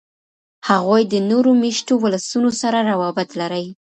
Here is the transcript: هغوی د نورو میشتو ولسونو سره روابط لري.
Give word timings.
هغوی 0.69 1.01
د 1.07 1.15
نورو 1.29 1.51
میشتو 1.61 1.93
ولسونو 2.03 2.49
سره 2.61 2.77
روابط 2.89 3.29
لري. 3.39 3.65